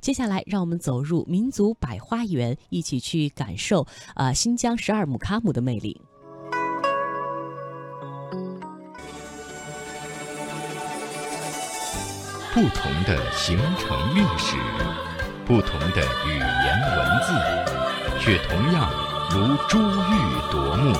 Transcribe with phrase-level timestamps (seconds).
[0.00, 6.00] 接下来，让我们走入民族百花园，一起去感受啊新疆十二木卡姆的魅力。
[12.54, 14.56] 不同的形成历史，
[15.46, 17.32] 不同的语言文字，
[18.20, 18.90] 却同样
[19.30, 19.36] 如
[19.68, 20.12] 珠玉
[20.50, 20.92] 夺目；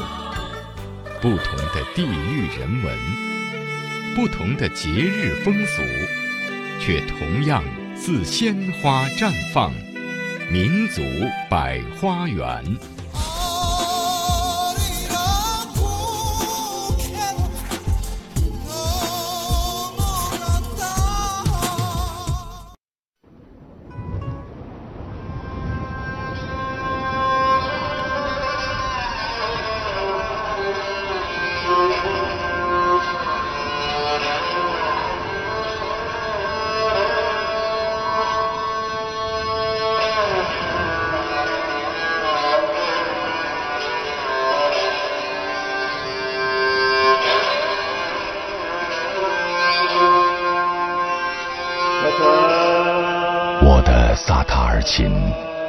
[1.21, 2.97] 不同的地域人文，
[4.15, 5.83] 不同的节日风俗，
[6.81, 7.65] 却同样
[8.01, 9.73] 似鲜花绽放。
[10.51, 11.03] 民族
[11.51, 12.98] 百花园。
[54.79, 55.11] 而琴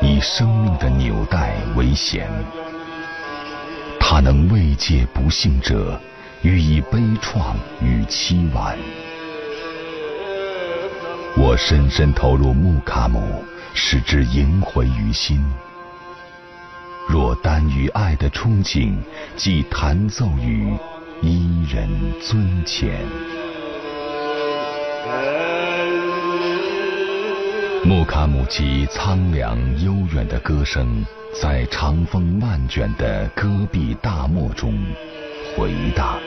[0.03, 2.29] 以生命的纽带为弦，
[3.99, 5.99] 它能慰藉不幸者，
[6.43, 8.77] 予以悲怆与凄婉。
[11.35, 13.43] 我深深投入木卡姆，
[13.73, 15.43] 使之萦回于心。
[17.07, 18.95] 若单于爱的憧憬，
[19.35, 20.77] 即弹奏于
[21.23, 21.89] 伊人
[22.21, 23.38] 尊前。
[27.85, 31.05] 木卡姆吉苍凉悠远的歌声，
[31.41, 34.73] 在长风漫卷的戈壁大漠中
[35.55, 36.19] 回荡。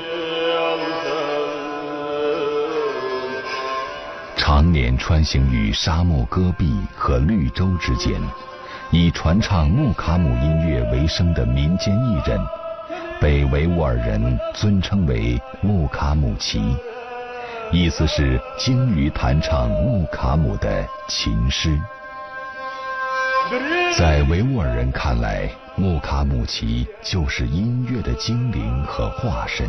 [4.34, 8.20] 常年穿行于沙漠戈壁和绿洲之间，
[8.91, 12.41] 以传唱木卡姆音乐为生的民间艺人，
[13.20, 16.75] 被维吾尔人尊称为木卡姆齐。
[17.72, 21.75] 意思是鲸鱼弹唱木卡姆的琴诗。
[23.97, 29.66] 在维吾尔人看来，木卡姆齐就是音乐的精灵和化身。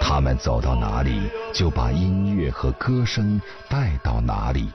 [0.00, 4.70] 他们走到哪里，就把音乐和歌声带到哪里，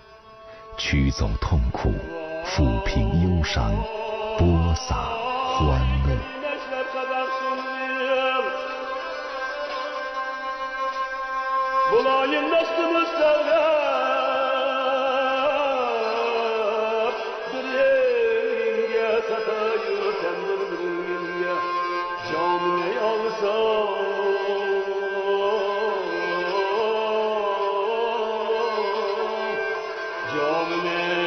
[0.77, 1.93] 驱走痛苦，
[2.45, 3.73] 抚平忧伤，
[4.37, 4.95] 播撒
[5.55, 6.28] 欢乐。
[12.31, 13.69] Benim dostumuz sevler
[17.53, 21.53] Bir yenge satayı senden bir yenge
[22.31, 23.89] Canım ne alsam
[30.35, 31.18] Canım ne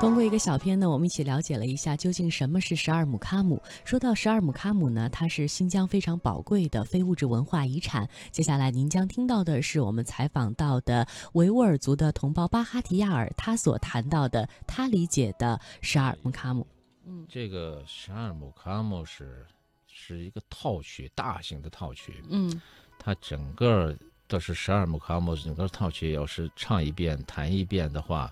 [0.00, 3.62] 通过一个小片呢，我们一起了解了一下究竟什么是十二木卡姆。
[3.86, 8.06] 说到十二木卡姆呢，它是新疆非常宝贵的非物质文化遗产。
[8.30, 16.66] 接下来您将听到的是我们采访到的维吾尔族的同胞巴哈提亚尔，他所谈到的他理解的十二木卡姆。
[17.06, 19.46] 嗯，这个十二木卡姆是
[19.86, 22.22] 是一个套曲，大型的套曲。
[22.28, 22.60] 嗯，
[22.98, 23.96] 它整个
[24.28, 28.30] 都是十二木卡姆，整个套曲要是唱一遍、弹一遍的话。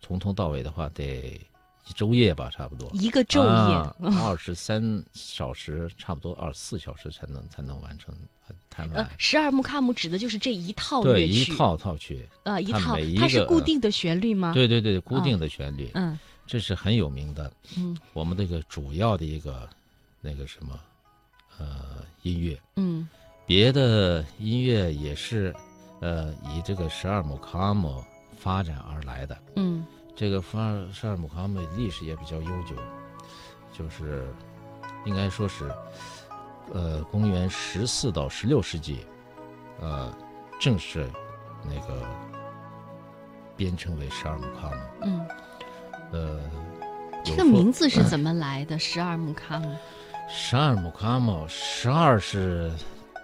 [0.00, 1.40] 从头到尾的话得
[1.86, 8.14] 一昼夜吧，差不多一个昼夜，二十三小时，差不多二十四小时才能才能完成
[8.68, 9.08] 弹完。
[9.18, 12.28] 十二木卡姆指的就是这一套乐曲，一套套曲。
[12.44, 14.52] 呃，一套，它是固定的旋律吗？
[14.54, 15.90] 对对对，固定的旋律。
[15.94, 17.52] 嗯，这是很有名的。
[17.76, 19.68] 嗯，我们这个主要的一个
[20.20, 20.78] 那个什么
[21.58, 22.56] 呃音乐。
[22.76, 23.08] 嗯，
[23.46, 25.54] 别的音乐也是
[26.00, 28.04] 呃以这个十二木卡姆。
[28.40, 29.84] 发展而来的，嗯，
[30.16, 32.74] 这个福尔十二木卡姆历史也比较悠久，
[33.70, 34.32] 就是
[35.04, 35.70] 应该说是，
[36.72, 39.04] 呃，公元十四到十六世纪，
[39.78, 40.10] 呃，
[40.58, 41.06] 正式
[41.62, 42.02] 那个
[43.58, 45.28] 编称为十二木卡姆，嗯，
[46.12, 46.40] 呃，
[47.22, 48.78] 这个名字是 怎么来的？
[48.78, 49.76] 十二木卡姆，
[50.30, 52.72] 十二木卡姆，十二是，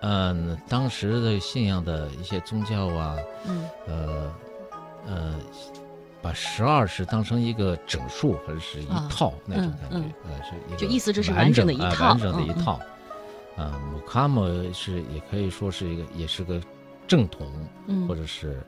[0.02, 3.16] 嗯，当时的信仰的一些宗教啊，
[3.46, 4.30] 嗯，呃。
[5.06, 5.35] 呃，
[6.20, 12.81] 把十二是当成一个整数或者是一套那种感觉，呃，是就意思这是完整的一套，完整的一套。
[13.56, 16.61] 啊，姆卡姆是也可以说是一个，也是个
[17.08, 17.50] 正统，
[17.87, 18.61] 嗯，或者是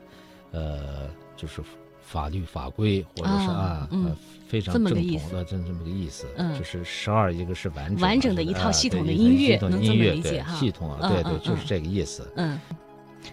[0.51, 1.07] 呃，
[1.37, 1.61] 就是
[2.01, 4.15] 法律法规，或者是啊啊，嗯呃，
[4.47, 4.93] 非常正统
[5.31, 6.25] 的这这么个意思。
[6.37, 12.33] 嗯就是十二一个是完整完整的一套啊系统的音乐系统能这么音乐对理解哈系统啊，嗯对对，嗯就是嗯这个意思。
[12.35, 12.59] 嗯。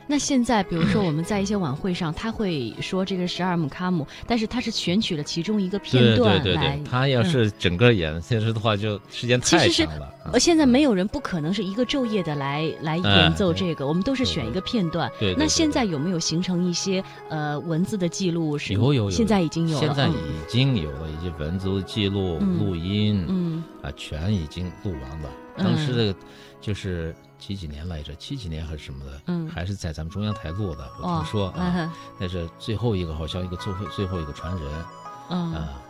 [0.07, 6.43] 那现在，比如说我们在一些晚会上，他会说这个十二姆卡姆，但是他是选取了其中一个片段来。
[6.43, 10.39] 对对对，他要嗯是整个演现实的话，就时间太长了。
[10.39, 15.11] 现在没有人不可能是一个昼夜的来来演奏这个，我们都是选一个片段。
[15.19, 18.59] 对那现在有没有形成一些呃文字的记录？
[18.59, 19.87] 是有有有，现在已经有了。
[19.87, 25.31] 现在嗯已经有了，一些文字记录、嗯录音，嗯啊，全已经录完了。
[25.59, 26.19] 嗯当时的，
[26.61, 28.15] 就是几几年来着？
[28.17, 29.21] 七几年还是什么的？
[29.27, 30.89] 嗯还是在咱们中央台录的。
[31.01, 34.85] 我哦听说啊，那是最后一个，好像一个最后最后一个传人
[35.31, 35.83] 嗯啊，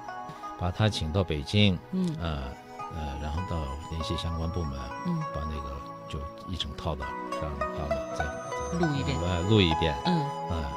[0.59, 2.43] 把他请到北京嗯啊，
[2.95, 3.57] 呃，然后到
[3.91, 5.77] 联系相关部门，嗯把那个
[6.09, 6.19] 就
[6.49, 7.05] 一整套的
[7.43, 10.21] 让他们再再录一遍呃，录一遍嗯，
[10.51, 10.73] 啊。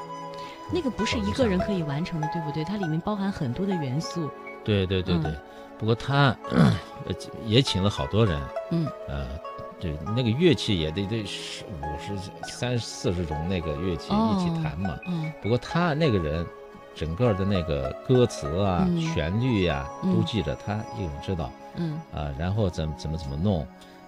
[0.72, 2.64] 那个不是一个人可以完成的，对不对？
[2.64, 4.30] 它里面包含很多的元素。
[4.70, 5.32] 对对对对。
[5.32, 5.38] 嗯，
[5.80, 8.40] 不过他呃也请了好多人，
[8.72, 8.86] 嗯。
[9.08, 9.28] 呃，
[9.80, 12.14] 对，那个乐器也得得十五十
[12.44, 14.96] 三四十种那个乐器哦一起弹嘛。
[15.08, 15.32] 嗯。
[15.42, 16.46] 不过他那个人，
[16.94, 22.00] 整个的那个歌词啊、嗯旋律呀、嗯都记着，他一个人知道嗯。
[22.14, 22.30] 啊。
[22.38, 23.66] 然后怎么怎么怎么弄，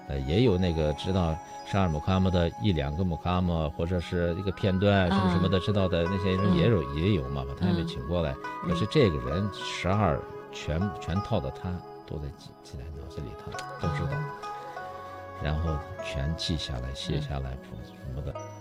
[0.08, 1.36] 呃，也有那个知道
[1.66, 7.88] 十二姆卡姆的一两个姆卡姆，或者是一个片段什么什么的知道的那些人嗯也有、也有嘛，把他们嗯。
[7.88, 8.36] 请过来。
[8.68, 10.20] 可是这个人十二
[10.52, 11.70] 全全套的他
[12.06, 14.18] 都在记记在脑子里，头都知道。
[15.44, 18.61] 然后全记下来、写下来，什么的。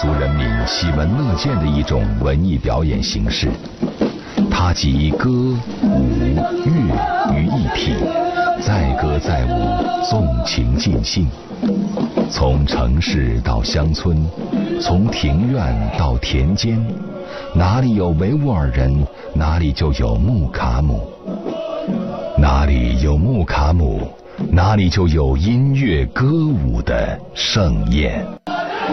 [0.00, 3.50] 族人民喜闻乐见的一种文艺表演形式，
[4.48, 5.28] 它集歌、
[5.82, 7.94] 舞、乐于一体，
[8.60, 11.26] 载歌载舞，纵情尽兴。
[12.30, 14.24] 从城市到乡村，
[14.80, 16.80] 从庭院到田间，
[17.52, 19.04] 哪里有维吾尔人，
[19.34, 21.10] 哪里就有木卡姆。
[22.38, 24.08] 哪里有木卡姆，
[24.48, 28.24] 哪里就有音乐歌舞的盛宴。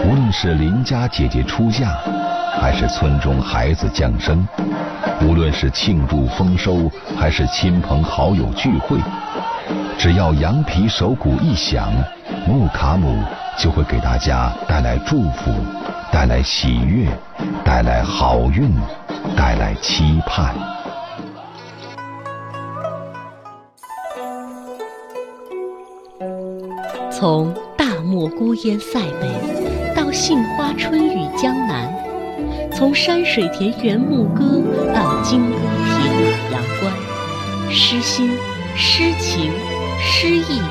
[0.04, 1.88] 无论是邻家姐姐出嫁，
[2.60, 4.46] 还是村中孩子降生，
[5.22, 8.98] 无论是庆祝丰收，还是亲朋好友聚会，
[9.98, 11.92] 只要羊皮手鼓一响，
[12.46, 13.22] 木卡姆
[13.58, 15.52] 就会给大家带来祝福，
[16.12, 17.08] 带来喜悦，
[17.64, 18.70] 带来好运，
[19.36, 20.54] 带来期盼。
[27.10, 29.55] 从大漠孤烟塞北
[30.16, 31.92] 杏花春雨江南，
[32.72, 34.62] 从山水田园牧歌
[34.94, 36.90] 到金戈铁马阳关，
[37.70, 38.30] 诗心、
[38.74, 39.52] 诗情、
[40.00, 40.62] 诗意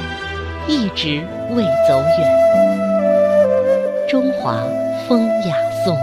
[0.67, 1.21] 一直
[1.51, 2.27] 未走远。
[4.09, 4.57] 中华
[5.07, 5.55] 风雅
[5.85, 5.95] 颂。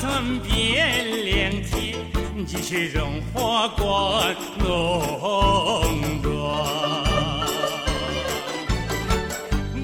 [0.00, 6.32] 壁沙滩边良田，继续荣华关农庄。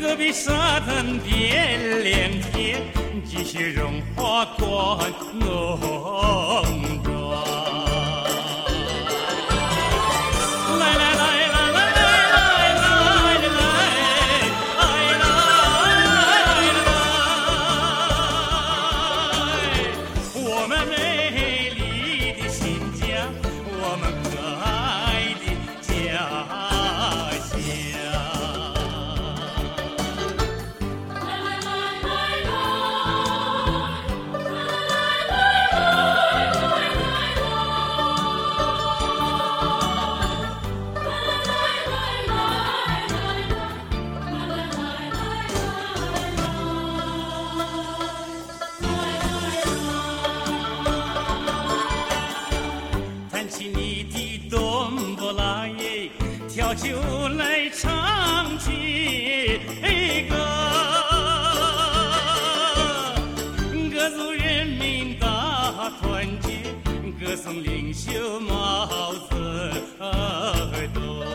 [0.00, 2.80] 隔壁沙滩变良田，
[3.26, 7.15] 继续荣华关农庄。
[56.56, 56.88] 小酒
[57.36, 59.60] 来唱起
[60.26, 60.34] 歌，
[63.92, 66.72] 歌颂人民大团结，
[67.20, 69.70] 歌颂领袖毛泽
[70.94, 71.26] 东，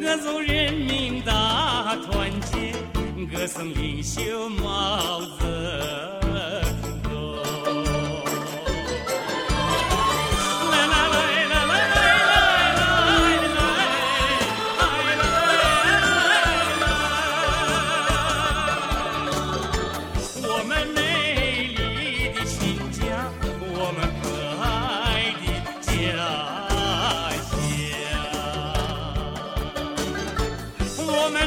[0.00, 2.72] 歌颂人民大团结，
[3.30, 5.99] 歌颂领袖毛泽。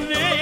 [0.09, 0.32] Money.